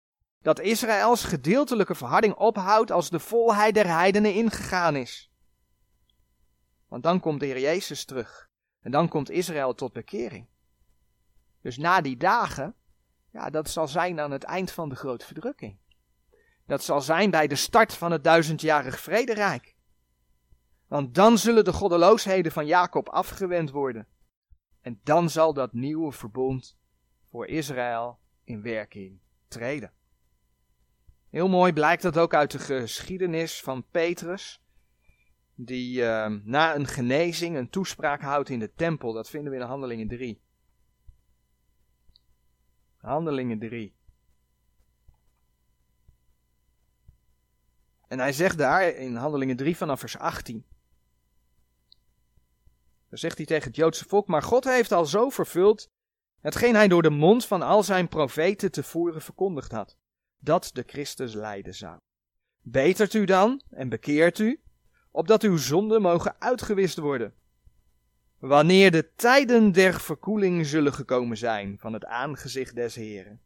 dat 0.41 0.59
Israëls 0.59 1.23
gedeeltelijke 1.23 1.95
verharding 1.95 2.35
ophoudt 2.35 2.91
als 2.91 3.09
de 3.09 3.19
volheid 3.19 3.73
der 3.73 3.87
heidenen 3.87 4.33
ingegaan 4.33 4.95
is. 4.95 5.31
Want 6.87 7.03
dan 7.03 7.19
komt 7.19 7.39
de 7.39 7.45
Heer 7.45 7.59
Jezus 7.59 8.05
terug 8.05 8.49
en 8.81 8.91
dan 8.91 9.07
komt 9.07 9.29
Israël 9.29 9.73
tot 9.73 9.93
bekering. 9.93 10.47
Dus 11.61 11.77
na 11.77 12.01
die 12.01 12.17
dagen, 12.17 12.75
ja, 13.31 13.49
dat 13.49 13.69
zal 13.69 13.87
zijn 13.87 14.19
aan 14.19 14.31
het 14.31 14.43
eind 14.43 14.71
van 14.71 14.89
de 14.89 14.95
grote 14.95 15.25
verdrukking. 15.25 15.77
Dat 16.65 16.83
zal 16.83 17.01
zijn 17.01 17.31
bij 17.31 17.47
de 17.47 17.55
start 17.55 17.93
van 17.93 18.11
het 18.11 18.23
duizendjarig 18.23 18.99
vrederijk. 18.99 19.75
Want 20.87 21.15
dan 21.15 21.37
zullen 21.37 21.63
de 21.63 21.73
goddeloosheden 21.73 22.51
van 22.51 22.65
Jacob 22.65 23.09
afgewend 23.09 23.69
worden. 23.69 24.07
En 24.81 24.99
dan 25.03 25.29
zal 25.29 25.53
dat 25.53 25.73
nieuwe 25.73 26.11
verbond 26.11 26.77
voor 27.29 27.47
Israël 27.47 28.19
in 28.43 28.61
werking 28.61 29.19
treden. 29.47 29.93
Heel 31.31 31.47
mooi 31.47 31.73
blijkt 31.73 32.01
dat 32.01 32.17
ook 32.17 32.33
uit 32.33 32.51
de 32.51 32.59
geschiedenis 32.59 33.61
van 33.61 33.85
Petrus, 33.91 34.61
die 35.55 36.01
uh, 36.01 36.27
na 36.43 36.75
een 36.75 36.87
genezing 36.87 37.55
een 37.57 37.69
toespraak 37.69 38.21
houdt 38.21 38.49
in 38.49 38.59
de 38.59 38.73
tempel. 38.73 39.13
Dat 39.13 39.29
vinden 39.29 39.51
we 39.51 39.57
in 39.57 39.65
Handelingen 39.65 40.07
3. 40.07 40.41
Handelingen 42.97 43.59
3. 43.59 43.95
En 48.07 48.19
hij 48.19 48.33
zegt 48.33 48.57
daar 48.57 48.87
in 48.87 49.15
Handelingen 49.15 49.55
3 49.55 49.77
vanaf 49.77 49.99
vers 49.99 50.17
18. 50.17 50.65
Dan 53.09 53.19
zegt 53.19 53.37
hij 53.37 53.45
tegen 53.45 53.67
het 53.67 53.75
Joodse 53.75 54.05
volk, 54.05 54.27
maar 54.27 54.43
God 54.43 54.63
heeft 54.63 54.91
al 54.91 55.05
zo 55.05 55.29
vervuld 55.29 55.91
hetgeen 56.39 56.75
hij 56.75 56.87
door 56.87 57.01
de 57.01 57.09
mond 57.09 57.45
van 57.45 57.61
al 57.61 57.83
zijn 57.83 58.07
profeten 58.07 58.71
tevoren 58.71 59.21
verkondigd 59.21 59.71
had 59.71 59.99
dat 60.41 60.69
de 60.73 60.83
Christus 60.87 61.33
lijden 61.33 61.75
zou. 61.75 61.97
Betert 62.61 63.13
u 63.13 63.25
dan 63.25 63.61
en 63.69 63.89
bekeert 63.89 64.39
u, 64.39 64.61
opdat 65.11 65.43
uw 65.43 65.57
zonden 65.57 66.01
mogen 66.01 66.35
uitgewist 66.39 66.97
worden. 66.97 67.33
Wanneer 68.37 68.91
de 68.91 69.13
tijden 69.15 69.71
der 69.71 69.99
verkoeling 69.99 70.65
zullen 70.65 70.93
gekomen 70.93 71.37
zijn 71.37 71.77
van 71.79 71.93
het 71.93 72.05
aangezicht 72.05 72.75
des 72.75 72.95
Heren, 72.95 73.41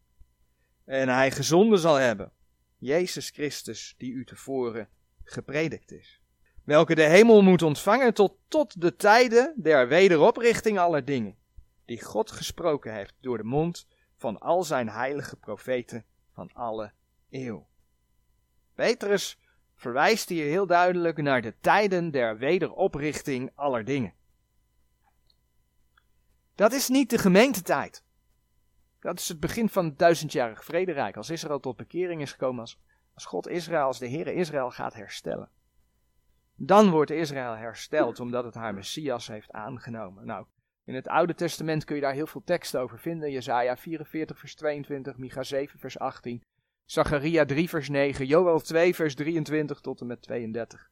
en 0.85 1.09
hij 1.09 1.31
gezonden 1.31 1.79
zal 1.79 1.95
hebben, 1.95 2.31
Jezus 2.77 3.29
Christus, 3.29 3.95
die 3.97 4.11
u 4.11 4.25
tevoren 4.25 4.89
gepredikt 5.23 5.91
is, 5.91 6.21
welke 6.63 6.95
de 6.95 7.03
hemel 7.03 7.41
moet 7.41 7.61
ontvangen 7.61 8.13
tot, 8.13 8.37
tot 8.47 8.81
de 8.81 8.95
tijden 8.95 9.53
der 9.55 9.87
wederoprichting 9.87 10.79
aller 10.79 11.05
dingen, 11.05 11.35
die 11.85 12.03
God 12.03 12.31
gesproken 12.31 12.93
heeft 12.93 13.13
door 13.21 13.37
de 13.37 13.43
mond 13.43 13.87
van 14.17 14.39
al 14.39 14.63
zijn 14.63 14.89
heilige 14.89 15.35
profeten 15.35 16.05
van 16.35 16.49
alle 16.53 16.91
eeuw. 17.29 17.67
Petrus 18.73 19.39
verwijst 19.75 20.29
hier 20.29 20.45
heel 20.45 20.65
duidelijk 20.65 21.21
naar 21.21 21.41
de 21.41 21.59
tijden 21.59 22.11
der 22.11 22.37
wederoprichting 22.37 23.51
aller 23.55 23.85
dingen. 23.85 24.13
Dat 26.55 26.73
is 26.73 26.87
niet 26.87 27.09
de 27.09 27.17
gemeentetijd. 27.17 28.03
Dat 28.99 29.19
is 29.19 29.27
het 29.27 29.39
begin 29.39 29.69
van 29.69 29.85
het 29.85 29.99
duizendjarig 29.99 30.65
vrederijk. 30.65 31.17
Als 31.17 31.29
Israël 31.29 31.59
tot 31.59 31.75
bekering 31.75 32.21
is 32.21 32.31
gekomen, 32.31 32.61
als, 33.13 33.25
God 33.25 33.47
Israël, 33.47 33.85
als 33.85 33.99
de 33.99 34.09
Heere 34.09 34.33
Israël 34.33 34.71
gaat 34.71 34.93
herstellen. 34.93 35.49
Dan 36.55 36.89
wordt 36.89 37.11
Israël 37.11 37.53
hersteld 37.53 38.19
omdat 38.19 38.43
het 38.43 38.53
haar 38.53 38.73
Messias 38.73 39.27
heeft 39.27 39.51
aangenomen. 39.51 40.25
Nou, 40.25 40.45
in 40.85 40.95
het 40.95 41.07
Oude 41.07 41.35
Testament 41.35 41.83
kun 41.83 41.95
je 41.95 42.01
daar 42.01 42.13
heel 42.13 42.27
veel 42.27 42.43
tekst 42.43 42.77
over 42.77 42.99
vinden. 42.99 43.31
Jezaja 43.31 43.77
44 43.77 44.39
vers 44.39 44.55
22, 44.55 45.17
Micha 45.17 45.43
7 45.43 45.79
vers 45.79 45.99
18, 45.99 46.43
Zacharia 46.85 47.45
3 47.45 47.69
vers 47.69 47.89
9, 47.89 48.25
Joel 48.25 48.59
2 48.59 48.95
vers 48.95 49.15
23 49.15 49.79
tot 49.79 50.01
en 50.01 50.07
met 50.07 50.21
32. 50.21 50.89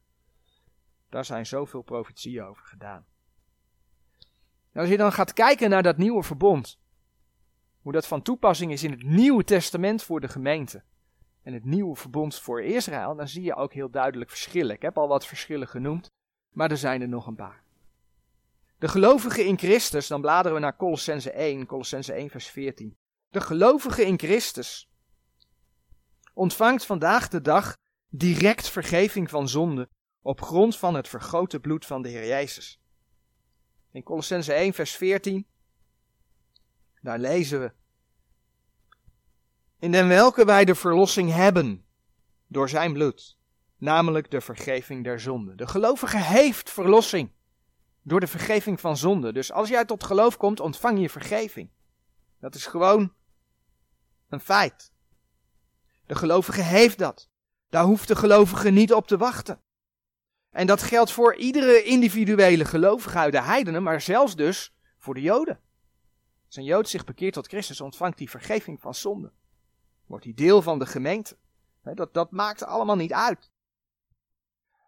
Daar 1.08 1.24
zijn 1.24 1.46
zoveel 1.46 1.82
profetieën 1.82 2.44
over 2.44 2.64
gedaan. 2.64 3.06
als 4.72 4.88
je 4.88 4.96
dan 4.96 5.12
gaat 5.12 5.32
kijken 5.32 5.70
naar 5.70 5.82
dat 5.82 5.96
nieuwe 5.96 6.22
verbond, 6.22 6.78
hoe 7.80 7.92
dat 7.92 8.06
van 8.06 8.22
toepassing 8.22 8.72
is 8.72 8.82
in 8.82 8.90
het 8.90 9.02
Nieuwe 9.02 9.44
Testament 9.44 10.02
voor 10.02 10.20
de 10.20 10.28
gemeente 10.28 10.82
en 11.42 11.52
het 11.52 11.64
nieuwe 11.64 11.96
verbond 11.96 12.40
voor 12.40 12.62
Israël, 12.62 13.14
dan 13.14 13.28
zie 13.28 13.42
je 13.42 13.54
ook 13.54 13.72
heel 13.72 13.90
duidelijk 13.90 14.30
verschillen. 14.30 14.74
Ik 14.74 14.82
heb 14.82 14.98
al 14.98 15.08
wat 15.08 15.26
verschillen 15.26 15.68
genoemd, 15.68 16.10
maar 16.52 16.70
er 16.70 16.76
zijn 16.76 17.00
er 17.00 17.08
nog 17.08 17.26
een 17.26 17.34
paar. 17.34 17.63
De 18.84 18.90
gelovigen 18.90 19.46
in 19.46 19.58
Christus, 19.58 20.06
dan 20.06 20.20
bladeren 20.20 20.54
we 20.54 20.60
naar 20.60 20.76
Colossense 20.76 21.30
1, 21.30 21.66
Colossense 21.66 22.12
1 22.12 22.30
vers 22.30 22.46
14. 22.46 22.96
De 23.30 23.40
gelovige 23.40 24.04
in 24.04 24.18
Christus 24.18 24.90
ontvangt 26.34 26.86
vandaag 26.86 27.28
de 27.28 27.40
dag 27.40 27.76
direct 28.08 28.68
vergeving 28.68 29.30
van 29.30 29.48
zonde 29.48 29.88
op 30.22 30.42
grond 30.42 30.76
van 30.76 30.94
het 30.94 31.08
vergoten 31.08 31.60
bloed 31.60 31.86
van 31.86 32.02
de 32.02 32.08
Heer 32.08 32.26
Jezus. 32.26 32.80
In 33.92 34.02
Colossense 34.02 34.52
1, 34.52 34.72
vers 34.72 34.96
14, 34.96 35.46
daar 37.00 37.18
lezen 37.18 37.60
we. 37.60 37.72
In 39.78 39.92
den 39.92 40.08
welke 40.08 40.44
wij 40.44 40.64
de 40.64 40.74
verlossing 40.74 41.32
hebben 41.32 41.84
door 42.46 42.68
zijn 42.68 42.92
bloed, 42.92 43.38
namelijk 43.76 44.30
de 44.30 44.40
vergeving 44.40 45.04
der 45.04 45.20
zonde. 45.20 45.54
De 45.54 45.66
gelovige 45.66 46.18
heeft 46.18 46.70
verlossing 46.70 47.32
door 48.04 48.20
de 48.20 48.26
vergeving 48.26 48.80
van 48.80 48.96
zonde. 48.96 49.32
Dus 49.32 49.52
als 49.52 49.68
jij 49.68 49.84
tot 49.84 50.04
geloof 50.04 50.36
komt, 50.36 50.60
ontvang 50.60 51.00
je 51.00 51.10
vergeving. 51.10 51.70
Dat 52.40 52.54
is 52.54 52.66
gewoon 52.66 53.12
een 54.28 54.40
feit. 54.40 54.92
De 56.06 56.14
gelovige 56.14 56.62
heeft 56.62 56.98
dat. 56.98 57.28
Daar 57.68 57.84
hoeft 57.84 58.08
de 58.08 58.16
gelovige 58.16 58.70
niet 58.70 58.92
op 58.92 59.06
te 59.06 59.16
wachten. 59.16 59.60
En 60.50 60.66
dat 60.66 60.82
geldt 60.82 61.12
voor 61.12 61.36
iedere 61.36 61.82
individuele 61.82 62.64
gelovige 62.64 63.18
uit 63.18 63.32
de 63.32 63.42
heidenen, 63.42 63.82
maar 63.82 64.00
zelfs 64.00 64.36
dus 64.36 64.74
voor 64.98 65.14
de 65.14 65.20
Joden. 65.20 65.60
Als 66.46 66.56
een 66.56 66.64
Jood 66.64 66.88
zich 66.88 67.04
bekeert 67.04 67.34
tot 67.34 67.46
Christus, 67.46 67.80
ontvangt 67.80 68.18
hij 68.18 68.28
vergeving 68.28 68.80
van 68.80 68.94
zonde. 68.94 69.32
Wordt 70.06 70.24
hij 70.24 70.34
deel 70.34 70.62
van 70.62 70.78
de 70.78 70.86
gemeente. 70.86 71.36
Dat, 71.82 72.14
dat 72.14 72.30
maakt 72.30 72.64
allemaal 72.64 72.96
niet 72.96 73.12
uit. 73.12 73.50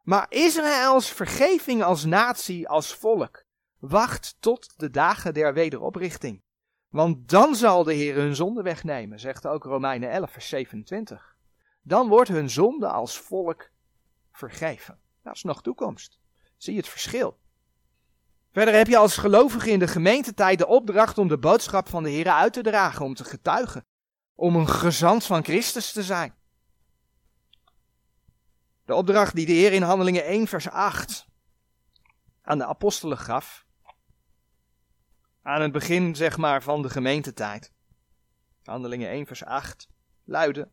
Maar 0.06 0.26
Israëls 0.28 1.10
vergeving 1.10 1.82
als 1.82 2.04
natie, 2.04 2.68
als 2.68 2.94
volk, 2.94 3.44
wacht 3.78 4.36
tot 4.40 4.74
de 4.76 4.90
dagen 4.90 5.34
der 5.34 5.54
wederoprichting. 5.54 6.42
Want 6.88 7.28
dan 7.28 7.54
zal 7.54 7.84
de 7.84 7.94
Heer 7.94 8.14
hun 8.14 8.36
zonde 8.36 8.62
wegnemen, 8.62 9.20
zegt 9.20 9.46
ook 9.46 9.64
Romeinen 9.64 10.10
11, 10.10 10.30
vers 10.30 10.48
27. 10.48 11.36
Dan 11.82 12.08
wordt 12.08 12.28
hun 12.28 12.50
zonde 12.50 12.88
als 12.88 13.18
volk 13.18 13.70
vergeven. 14.32 14.98
Dat 15.22 15.34
is 15.34 15.42
nog 15.42 15.62
toekomst. 15.62 16.18
Zie 16.56 16.72
je 16.72 16.78
het 16.78 16.88
verschil? 16.88 17.38
Verder 18.52 18.74
heb 18.74 18.86
je 18.86 18.96
als 18.96 19.16
gelovige 19.16 19.70
in 19.70 19.78
de 19.78 19.88
gemeentetijd 19.88 20.58
de 20.58 20.66
opdracht 20.66 21.18
om 21.18 21.28
de 21.28 21.38
boodschap 21.38 21.88
van 21.88 22.02
de 22.02 22.10
Heer 22.10 22.28
uit 22.28 22.52
te 22.52 22.62
dragen, 22.62 23.04
om 23.04 23.14
te 23.14 23.24
getuigen, 23.24 23.86
om 24.34 24.56
een 24.56 24.68
gezant 24.68 25.24
van 25.24 25.44
Christus 25.44 25.92
te 25.92 26.02
zijn. 26.02 26.34
De 28.86 28.94
opdracht 28.94 29.34
die 29.34 29.46
de 29.46 29.52
Heer 29.52 29.72
in 29.72 29.82
Handelingen 29.82 30.24
1, 30.24 30.46
vers 30.46 30.68
8 30.68 31.26
aan 32.42 32.58
de 32.58 32.66
apostelen 32.66 33.18
gaf, 33.18 33.66
aan 35.42 35.60
het 35.60 35.72
begin 35.72 36.14
zeg 36.14 36.36
maar 36.36 36.62
van 36.62 36.82
de 36.82 36.90
gemeentetijd. 36.90 37.72
Handelingen 38.62 39.08
1, 39.08 39.26
vers 39.26 39.44
8 39.44 39.88
luidde. 40.24 40.68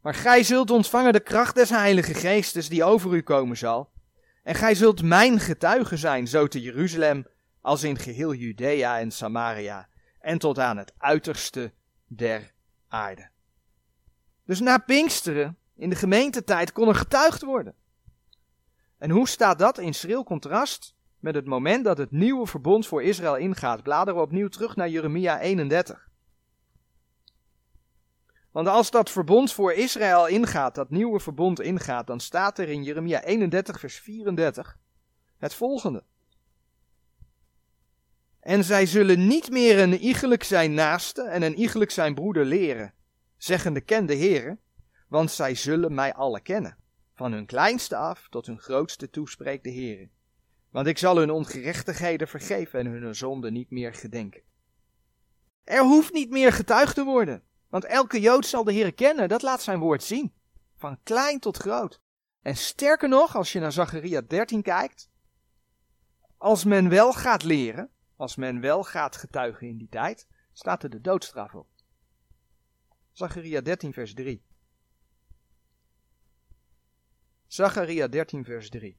Maar 0.00 0.14
gij 0.14 0.42
zult 0.42 0.70
ontvangen 0.70 1.12
de 1.12 1.20
kracht 1.20 1.54
des 1.54 1.70
Heilige 1.70 2.14
Geestes 2.14 2.68
die 2.68 2.84
over 2.84 3.12
u 3.12 3.22
komen 3.22 3.56
zal. 3.56 3.92
En 4.42 4.54
gij 4.54 4.74
zult 4.74 5.02
mijn 5.02 5.40
getuige 5.40 5.96
zijn, 5.96 6.26
zo 6.26 6.46
te 6.46 6.60
Jeruzalem 6.60 7.26
als 7.60 7.82
in 7.82 7.98
geheel 7.98 8.34
Judea 8.34 8.98
en 8.98 9.10
Samaria 9.10 9.88
en 10.18 10.38
tot 10.38 10.58
aan 10.58 10.76
het 10.76 10.92
uiterste 10.98 11.72
der 12.06 12.52
aarde. 12.88 13.30
Dus 14.44 14.60
na 14.60 14.78
Pinksteren, 14.78 15.58
in 15.76 15.90
de 15.90 15.96
gemeentetijd, 15.96 16.72
kon 16.72 16.88
er 16.88 16.94
getuigd 16.94 17.42
worden. 17.42 17.74
En 18.98 19.10
hoe 19.10 19.28
staat 19.28 19.58
dat 19.58 19.78
in 19.78 19.94
schril 19.94 20.24
contrast 20.24 20.94
met 21.18 21.34
het 21.34 21.46
moment 21.46 21.84
dat 21.84 21.98
het 21.98 22.10
nieuwe 22.10 22.46
verbond 22.46 22.86
voor 22.86 23.02
Israël 23.02 23.36
ingaat? 23.36 23.82
Bladeren 23.82 24.20
we 24.20 24.26
opnieuw 24.26 24.48
terug 24.48 24.76
naar 24.76 24.88
Jeremia 24.88 25.40
31. 25.40 26.08
Want 28.50 28.68
als 28.68 28.90
dat 28.90 29.10
verbond 29.10 29.52
voor 29.52 29.72
Israël 29.72 30.26
ingaat, 30.26 30.74
dat 30.74 30.90
nieuwe 30.90 31.20
verbond 31.20 31.60
ingaat, 31.60 32.06
dan 32.06 32.20
staat 32.20 32.58
er 32.58 32.68
in 32.68 32.82
Jeremia 32.82 33.22
31, 33.22 33.80
vers 33.80 33.98
34 33.98 34.78
het 35.38 35.54
volgende. 35.54 36.04
En 38.40 38.64
zij 38.64 38.86
zullen 38.86 39.26
niet 39.26 39.50
meer 39.50 39.78
een 39.78 39.98
iegelijk 39.98 40.42
zijn 40.42 40.74
naaste 40.74 41.22
en 41.22 41.42
een 41.42 41.54
iegelijk 41.54 41.90
zijn 41.90 42.14
broeder 42.14 42.44
leren, 42.44 42.94
zeggende 43.36 43.80
ken 43.80 44.06
de 44.06 44.16
Heere, 44.16 44.58
want 45.14 45.30
zij 45.30 45.54
zullen 45.54 45.94
mij 45.94 46.14
alle 46.14 46.40
kennen. 46.40 46.76
Van 47.12 47.32
hun 47.32 47.46
kleinste 47.46 47.96
af 47.96 48.28
tot 48.28 48.46
hun 48.46 48.60
grootste 48.60 49.10
toe 49.10 49.28
spreekt 49.28 49.64
de 49.64 49.72
Heere. 49.72 50.10
Want 50.70 50.86
ik 50.86 50.98
zal 50.98 51.16
hun 51.16 51.30
ongerechtigheden 51.30 52.28
vergeven 52.28 52.80
en 52.80 52.86
hun 52.86 53.14
zonde 53.14 53.50
niet 53.50 53.70
meer 53.70 53.94
gedenken. 53.94 54.42
Er 55.64 55.82
hoeft 55.82 56.12
niet 56.12 56.30
meer 56.30 56.52
getuigd 56.52 56.94
te 56.94 57.04
worden. 57.04 57.42
Want 57.68 57.84
elke 57.84 58.20
Jood 58.20 58.46
zal 58.46 58.64
de 58.64 58.72
Heer 58.72 58.94
kennen, 58.94 59.28
dat 59.28 59.42
laat 59.42 59.62
zijn 59.62 59.78
woord 59.78 60.02
zien. 60.02 60.32
Van 60.76 60.98
klein 61.02 61.40
tot 61.40 61.56
groot. 61.56 62.00
En 62.42 62.56
sterker 62.56 63.08
nog, 63.08 63.36
als 63.36 63.52
je 63.52 63.60
naar 63.60 63.72
Zacharia 63.72 64.20
13 64.20 64.62
kijkt, 64.62 65.10
als 66.36 66.64
men 66.64 66.88
wel 66.88 67.12
gaat 67.12 67.42
leren, 67.42 67.90
als 68.16 68.36
men 68.36 68.60
wel 68.60 68.84
gaat 68.84 69.16
getuigen 69.16 69.68
in 69.68 69.76
die 69.76 69.88
tijd, 69.88 70.26
staat 70.52 70.82
er 70.82 70.90
de 70.90 71.00
doodstraf 71.00 71.54
op. 71.54 71.68
Zacharia 73.12 73.60
13 73.60 73.92
vers 73.92 74.14
3. 74.14 74.52
Zacharia 77.54 78.08
13 78.08 78.44
vers 78.44 78.68
3. 78.68 78.98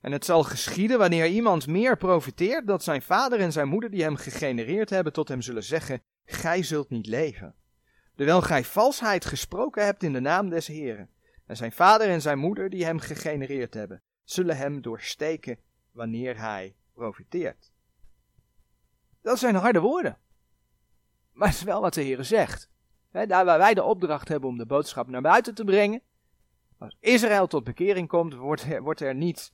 En 0.00 0.12
het 0.12 0.24
zal 0.24 0.42
geschieden 0.42 0.98
wanneer 0.98 1.26
iemand 1.26 1.66
meer 1.66 1.96
profiteert, 1.96 2.66
dat 2.66 2.82
zijn 2.82 3.02
vader 3.02 3.40
en 3.40 3.52
zijn 3.52 3.68
moeder 3.68 3.90
die 3.90 4.02
hem 4.02 4.16
gegenereerd 4.16 4.90
hebben 4.90 5.12
tot 5.12 5.28
hem 5.28 5.42
zullen 5.42 5.62
zeggen, 5.62 6.02
gij 6.24 6.62
zult 6.62 6.90
niet 6.90 7.06
leven. 7.06 7.54
Terwijl 8.14 8.42
gij 8.42 8.64
valsheid 8.64 9.24
gesproken 9.24 9.84
hebt 9.84 10.02
in 10.02 10.12
de 10.12 10.20
naam 10.20 10.48
des 10.48 10.66
Heren. 10.66 11.10
En 11.46 11.56
zijn 11.56 11.72
vader 11.72 12.08
en 12.08 12.20
zijn 12.20 12.38
moeder 12.38 12.70
die 12.70 12.84
hem 12.84 12.98
gegenereerd 12.98 13.74
hebben, 13.74 14.02
zullen 14.24 14.56
hem 14.56 14.82
doorsteken 14.82 15.58
wanneer 15.90 16.38
hij 16.38 16.76
profiteert. 16.94 17.72
Dat 19.22 19.38
zijn 19.38 19.54
harde 19.54 19.80
woorden. 19.80 20.18
Maar 21.32 21.48
het 21.48 21.56
is 21.56 21.62
wel 21.62 21.80
wat 21.80 21.94
de 21.94 22.02
Heer 22.02 22.24
zegt. 22.24 22.71
Daar 23.12 23.44
waar 23.44 23.58
wij 23.58 23.74
de 23.74 23.82
opdracht 23.82 24.28
hebben 24.28 24.48
om 24.48 24.58
de 24.58 24.66
boodschap 24.66 25.08
naar 25.08 25.22
buiten 25.22 25.54
te 25.54 25.64
brengen, 25.64 26.02
als 26.78 26.96
Israël 27.00 27.46
tot 27.46 27.64
bekering 27.64 28.08
komt, 28.08 28.34
wordt 28.34 28.62
er, 28.62 28.82
wordt 28.82 29.00
er 29.00 29.14
niet 29.14 29.52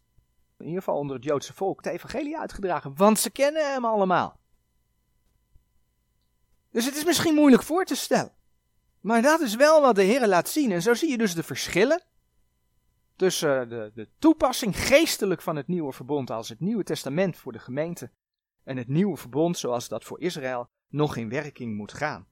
in 0.58 0.66
ieder 0.66 0.82
geval 0.82 0.98
onder 0.98 1.16
het 1.16 1.24
Joodse 1.24 1.54
volk, 1.54 1.82
de 1.82 1.90
evangelie 1.90 2.38
uitgedragen. 2.38 2.96
Want 2.96 3.18
ze 3.18 3.30
kennen 3.30 3.72
hem 3.72 3.84
allemaal. 3.84 4.40
Dus 6.70 6.84
het 6.84 6.96
is 6.96 7.04
misschien 7.04 7.34
moeilijk 7.34 7.62
voor 7.62 7.84
te 7.84 7.94
stellen. 7.94 8.32
Maar 9.00 9.22
dat 9.22 9.40
is 9.40 9.54
wel 9.54 9.80
wat 9.80 9.94
de 9.94 10.02
Heer 10.02 10.26
laat 10.26 10.48
zien. 10.48 10.72
En 10.72 10.82
zo 10.82 10.94
zie 10.94 11.10
je 11.10 11.18
dus 11.18 11.34
de 11.34 11.42
verschillen 11.42 12.02
tussen 13.16 13.68
de, 13.68 13.90
de 13.94 14.08
toepassing 14.18 14.76
geestelijk 14.76 15.42
van 15.42 15.56
het 15.56 15.66
nieuwe 15.68 15.92
verbond 15.92 16.30
als 16.30 16.48
het 16.48 16.60
Nieuwe 16.60 16.84
Testament 16.84 17.36
voor 17.36 17.52
de 17.52 17.58
gemeente 17.58 18.10
en 18.64 18.76
het 18.76 18.88
nieuwe 18.88 19.16
verbond 19.16 19.58
zoals 19.58 19.88
dat 19.88 20.04
voor 20.04 20.20
Israël 20.20 20.68
nog 20.88 21.16
in 21.16 21.28
werking 21.28 21.76
moet 21.76 21.92
gaan. 21.92 22.28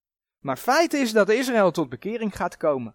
Maar 0.47 0.57
feit 0.57 0.93
is 0.93 1.13
dat 1.13 1.29
Israël 1.29 1.71
tot 1.71 1.89
bekering 1.89 2.37
gaat 2.37 2.57
komen. 2.57 2.95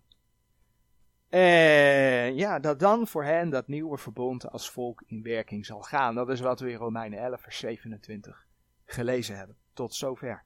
En 1.29 2.35
ja, 2.35 2.59
dat 2.59 2.79
dan 2.79 3.07
voor 3.07 3.23
hen 3.23 3.49
dat 3.49 3.67
nieuwe 3.67 3.97
verbond 3.97 4.49
als 4.49 4.69
volk 4.69 5.03
in 5.05 5.23
werking 5.23 5.65
zal 5.65 5.81
gaan. 5.81 6.15
Dat 6.15 6.29
is 6.29 6.39
wat 6.39 6.59
we 6.59 6.69
in 6.69 6.77
Romeinen 6.77 7.19
11, 7.19 7.41
vers 7.41 7.57
27 7.57 8.45
gelezen 8.85 9.37
hebben. 9.37 9.57
Tot 9.73 9.93
zover. 9.93 10.43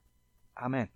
Amen. 0.52 0.90